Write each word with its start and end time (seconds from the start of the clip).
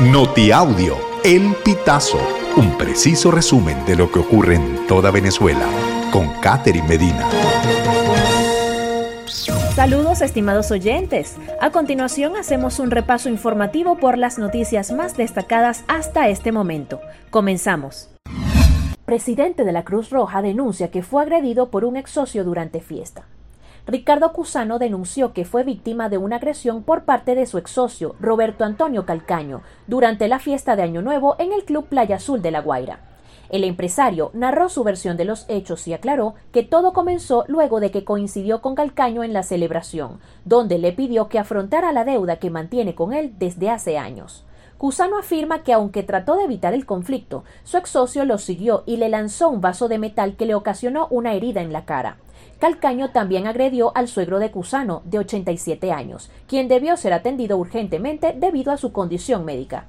Notiaudio, 0.00 0.94
El 1.24 1.54
Pitazo, 1.64 2.18
un 2.58 2.76
preciso 2.76 3.30
resumen 3.30 3.82
de 3.86 3.96
lo 3.96 4.12
que 4.12 4.18
ocurre 4.18 4.56
en 4.56 4.86
toda 4.86 5.10
Venezuela, 5.10 5.66
con 6.12 6.28
Catherine 6.42 6.86
Medina. 6.86 7.26
Saludos 9.74 10.20
estimados 10.20 10.70
oyentes. 10.70 11.36
A 11.62 11.70
continuación 11.70 12.36
hacemos 12.36 12.78
un 12.78 12.90
repaso 12.90 13.30
informativo 13.30 13.96
por 13.96 14.18
las 14.18 14.38
noticias 14.38 14.92
más 14.92 15.16
destacadas 15.16 15.82
hasta 15.88 16.28
este 16.28 16.52
momento. 16.52 17.00
Comenzamos. 17.30 18.10
Presidente 19.06 19.64
de 19.64 19.72
la 19.72 19.84
Cruz 19.84 20.10
Roja 20.10 20.42
denuncia 20.42 20.90
que 20.90 21.02
fue 21.02 21.22
agredido 21.22 21.70
por 21.70 21.86
un 21.86 21.96
ex 21.96 22.10
socio 22.10 22.44
durante 22.44 22.82
fiesta. 22.82 23.24
Ricardo 23.86 24.32
Cusano 24.32 24.80
denunció 24.80 25.32
que 25.32 25.44
fue 25.44 25.62
víctima 25.62 26.08
de 26.08 26.18
una 26.18 26.36
agresión 26.36 26.82
por 26.82 27.04
parte 27.04 27.36
de 27.36 27.46
su 27.46 27.56
ex 27.56 27.70
socio, 27.70 28.16
Roberto 28.18 28.64
Antonio 28.64 29.06
Calcaño, 29.06 29.62
durante 29.86 30.26
la 30.26 30.40
fiesta 30.40 30.74
de 30.74 30.82
Año 30.82 31.02
Nuevo 31.02 31.36
en 31.38 31.52
el 31.52 31.64
Club 31.64 31.86
Playa 31.86 32.16
Azul 32.16 32.42
de 32.42 32.50
La 32.50 32.62
Guaira. 32.62 32.98
El 33.48 33.62
empresario 33.62 34.32
narró 34.34 34.68
su 34.68 34.82
versión 34.82 35.16
de 35.16 35.24
los 35.24 35.46
hechos 35.48 35.86
y 35.86 35.92
aclaró 35.92 36.34
que 36.50 36.64
todo 36.64 36.92
comenzó 36.92 37.44
luego 37.46 37.78
de 37.78 37.92
que 37.92 38.02
coincidió 38.02 38.60
con 38.60 38.74
Calcaño 38.74 39.22
en 39.22 39.32
la 39.32 39.44
celebración, 39.44 40.18
donde 40.44 40.80
le 40.80 40.90
pidió 40.90 41.28
que 41.28 41.38
afrontara 41.38 41.92
la 41.92 42.04
deuda 42.04 42.40
que 42.40 42.50
mantiene 42.50 42.96
con 42.96 43.12
él 43.12 43.34
desde 43.38 43.70
hace 43.70 43.98
años. 43.98 44.45
Cusano 44.78 45.18
afirma 45.18 45.62
que 45.62 45.72
aunque 45.72 46.02
trató 46.02 46.36
de 46.36 46.44
evitar 46.44 46.74
el 46.74 46.84
conflicto, 46.84 47.44
su 47.64 47.78
ex 47.78 47.90
socio 47.90 48.26
lo 48.26 48.36
siguió 48.36 48.82
y 48.84 48.98
le 48.98 49.08
lanzó 49.08 49.48
un 49.48 49.62
vaso 49.62 49.88
de 49.88 49.98
metal 49.98 50.36
que 50.36 50.44
le 50.44 50.54
ocasionó 50.54 51.06
una 51.10 51.32
herida 51.32 51.62
en 51.62 51.72
la 51.72 51.86
cara. 51.86 52.18
Calcaño 52.58 53.10
también 53.10 53.46
agredió 53.46 53.92
al 53.94 54.08
suegro 54.08 54.38
de 54.38 54.50
Cusano, 54.50 55.02
de 55.04 55.18
87 55.18 55.92
años, 55.92 56.30
quien 56.46 56.68
debió 56.68 56.96
ser 56.96 57.14
atendido 57.14 57.56
urgentemente 57.56 58.34
debido 58.36 58.70
a 58.70 58.76
su 58.76 58.92
condición 58.92 59.44
médica. 59.46 59.86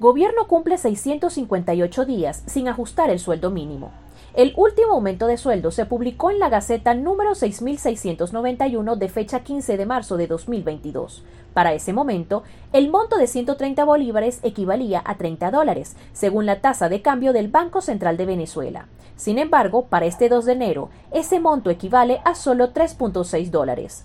Gobierno 0.00 0.46
cumple 0.46 0.78
658 0.78 2.04
días 2.06 2.42
sin 2.46 2.68
ajustar 2.68 3.10
el 3.10 3.18
sueldo 3.18 3.50
mínimo. 3.50 3.90
El 4.34 4.52
último 4.56 4.92
aumento 4.92 5.26
de 5.26 5.36
sueldo 5.36 5.70
se 5.70 5.86
publicó 5.86 6.30
en 6.30 6.38
la 6.38 6.48
Gaceta 6.48 6.94
número 6.94 7.34
6691 7.34 8.96
de 8.96 9.08
fecha 9.08 9.40
15 9.40 9.76
de 9.76 9.86
marzo 9.86 10.16
de 10.16 10.26
2022. 10.26 11.24
Para 11.54 11.72
ese 11.72 11.92
momento, 11.92 12.44
el 12.72 12.90
monto 12.90 13.16
de 13.16 13.26
130 13.26 13.84
bolívares 13.84 14.40
equivalía 14.42 15.02
a 15.04 15.16
30 15.16 15.50
dólares, 15.50 15.96
según 16.12 16.46
la 16.46 16.60
tasa 16.60 16.88
de 16.88 17.02
cambio 17.02 17.32
del 17.32 17.48
Banco 17.48 17.80
Central 17.80 18.16
de 18.16 18.26
Venezuela. 18.26 18.86
Sin 19.16 19.38
embargo, 19.38 19.86
para 19.86 20.06
este 20.06 20.28
2 20.28 20.44
de 20.44 20.52
enero, 20.52 20.90
ese 21.10 21.40
monto 21.40 21.70
equivale 21.70 22.20
a 22.24 22.34
solo 22.34 22.72
3.6 22.72 23.50
dólares. 23.50 24.04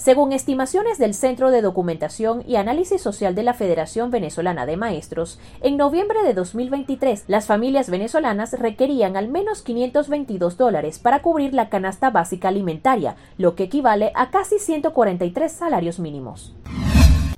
Según 0.00 0.32
estimaciones 0.32 0.96
del 0.96 1.12
Centro 1.12 1.50
de 1.50 1.60
Documentación 1.60 2.42
y 2.48 2.56
Análisis 2.56 3.02
Social 3.02 3.34
de 3.34 3.42
la 3.42 3.52
Federación 3.52 4.10
Venezolana 4.10 4.64
de 4.64 4.78
Maestros, 4.78 5.38
en 5.60 5.76
noviembre 5.76 6.22
de 6.22 6.32
2023 6.32 7.24
las 7.26 7.44
familias 7.44 7.90
venezolanas 7.90 8.58
requerían 8.58 9.18
al 9.18 9.28
menos 9.28 9.60
522 9.60 10.56
dólares 10.56 10.98
para 10.98 11.20
cubrir 11.20 11.52
la 11.52 11.68
canasta 11.68 12.08
básica 12.08 12.48
alimentaria, 12.48 13.16
lo 13.36 13.54
que 13.54 13.64
equivale 13.64 14.10
a 14.14 14.30
casi 14.30 14.58
143 14.58 15.52
salarios 15.52 15.98
mínimos. 15.98 16.54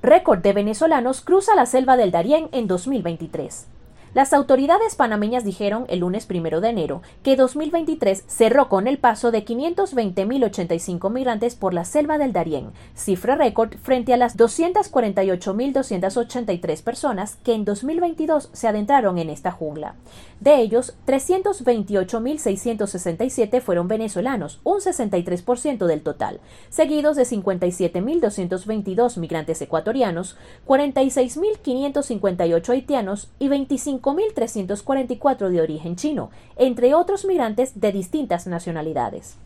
Récord 0.01 0.39
de 0.39 0.53
venezolanos 0.53 1.21
cruza 1.21 1.57
la 1.57 1.67
selva 1.67 1.97
del 1.97 2.13
Darién 2.13 2.49
en 2.53 2.69
2023. 2.69 3.67
Las 4.15 4.33
autoridades 4.35 4.95
panameñas 4.95 5.43
dijeron 5.43 5.87
el 5.89 6.01
lunes 6.01 6.27
primero 6.27 6.61
de 6.61 6.69
enero 6.69 7.01
que 7.23 7.35
2023 7.35 8.25
cerró 8.27 8.69
con 8.69 8.87
el 8.87 8.99
paso 8.99 9.31
de 9.31 9.43
520.085 9.43 11.11
migrantes 11.11 11.55
por 11.55 11.73
la 11.73 11.87
selva 11.87 12.19
del 12.19 12.35
Darién, 12.35 12.73
cifra 12.95 13.37
récord 13.37 13.73
frente 13.83 14.13
a 14.13 14.19
las 14.19 14.37
248.283 14.37 16.83
personas 16.83 17.39
que 17.43 17.55
en 17.55 17.65
2022 17.65 18.51
se 18.53 18.69
adentraron 18.69 19.17
en 19.17 19.31
esta 19.31 19.51
jungla. 19.51 19.95
De 20.41 20.57
ellos, 20.57 20.95
328.667 21.07 23.63
fueron 23.63 23.89
venezolanos, 23.89 24.61
un 24.63 24.81
63% 24.81 25.87
del 25.87 26.03
total, 26.03 26.41
seguidos 26.69 27.17
de 27.17 27.23
57.222 27.23 29.17
migrantes 29.17 29.63
ecuatorianos, 29.63 30.37
46.558 30.67 32.69
haitianos 32.69 33.31
y 33.39 33.49
25 33.49 34.02
5.344 34.03 35.49
de 35.49 35.61
origen 35.61 35.97
chino, 35.97 36.31
entre 36.57 36.95
otros 36.95 37.25
migrantes 37.25 37.81
de 37.81 37.93
distintas 37.93 38.47
nacionalidades. 38.47 39.37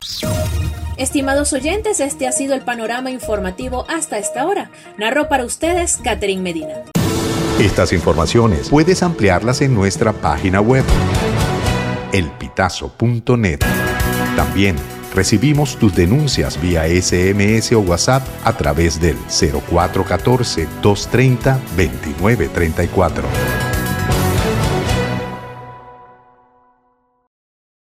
Estimados 0.97 1.53
oyentes, 1.53 1.99
este 1.99 2.27
ha 2.27 2.31
sido 2.31 2.55
el 2.55 2.61
panorama 2.61 3.11
informativo 3.11 3.85
hasta 3.87 4.17
esta 4.17 4.47
hora. 4.47 4.71
Narró 4.97 5.29
para 5.29 5.45
ustedes 5.45 5.97
Catherine 6.03 6.41
Medina. 6.41 6.83
Estas 7.59 7.93
informaciones 7.93 8.69
puedes 8.69 9.03
ampliarlas 9.03 9.61
en 9.61 9.73
nuestra 9.73 10.13
página 10.13 10.61
web, 10.61 10.83
elpitazo.net. 12.11 13.59
También 14.35 14.75
recibimos 15.15 15.77
tus 15.77 15.95
denuncias 15.95 16.61
vía 16.61 16.85
SMS 16.85 17.71
o 17.73 17.79
WhatsApp 17.79 18.23
a 18.43 18.53
través 18.53 19.01
del 19.01 19.17
0414 19.27 20.67
230 20.81 21.53
2934. 21.75 23.56